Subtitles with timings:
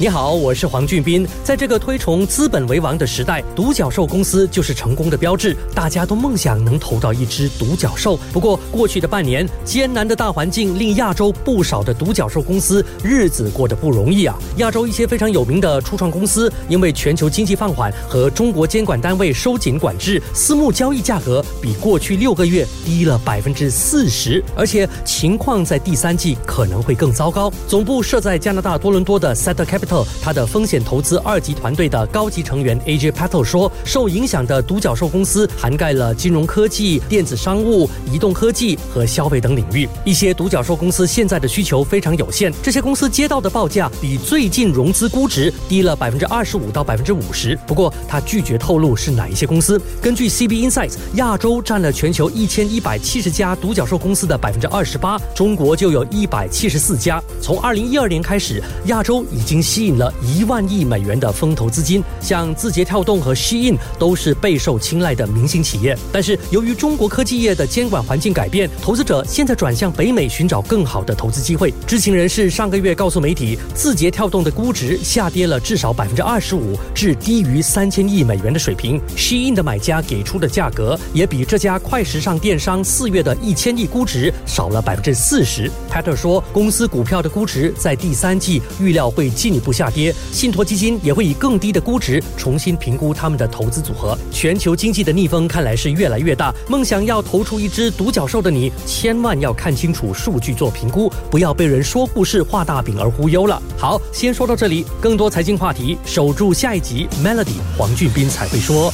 [0.00, 1.26] 你好，我是黄俊斌。
[1.42, 5.56] 在这个推崇资本为王的时代，独角兽公司就是成功的标志。
[5.74, 8.16] 大家都梦想能投到一只独角兽。
[8.32, 14.38] 不过，过去的半年，艰难的大环境令亚洲不少的独角兽公司日子过得不容易啊。
[14.58, 27.52] 亚洲一些非常有名的初创公司，因为全球经济放缓和中国监管单位收紧管制，私募交易价格比过去六个月低了百分之四十，而且情况在第三季可能会更糟糕。
[27.66, 29.87] 总部设在加拿大多伦多的 Set Capital。
[30.22, 39.88] 他的风险投资二级团队的高级成员 AJ Patel 说，受影响的独角兽公司涵盖了金融科技、电子商务、移动科技和消费等领域。
[40.04, 47.54] 一些独角兽公司现在的需求非常有限，这些公司接到的报价比最近融资估值低了百分之二十五到百分之五十。
[47.66, 49.80] 不过他拒绝透露是哪一些公司。
[50.00, 57.22] 根据 CB Insights，亚洲占了全球一千一百七十家独角兽公司的百分之二十八，中国就有一百七十四家。
[57.40, 59.58] 从二零一二年开始，亚洲已经。
[59.78, 65.96] 吸引了一万亿美元的风投资金，像字节跳动和 Shein 都是备受青睐的明星企业。
[66.12, 71.72] 但是，由于中国科技业的监管环境改变，投资者现在转向北美寻找更好的投资机会。
[71.86, 79.00] 知情人士上个月告诉媒体，字节跳动的估值下跌了至少百分之二十五，至低于三千亿美元的水平。
[79.16, 85.70] Shein 的买家给出的价格也比这家快时尚电商四月的一千亿估值少了百分之四十。
[85.88, 89.67] Peter 说，公司股票的估值在第三季预料会进一步。
[89.68, 94.16] 不下跌，信托基金也会以更低的估值重新评估他们的投资组合。
[94.32, 103.62] 全球经济的逆风看来是越来越大，梦想要投出一只独角兽的你，千万要看清楚数据做评估，不要被人说故事画大饼而忽悠了。
[103.76, 107.06] 好，先说到这里，更多财经话题，守住下一集。
[107.22, 108.90] Melody 黄俊斌才会说。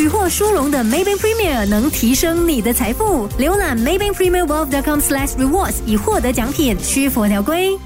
[0.00, 3.28] 屡获殊荣的 Maybank Premier 能提升你的财富。
[3.38, 7.78] 浏览 Maybank Premier Wealth.com/rewards 以获得奖品，需符条规。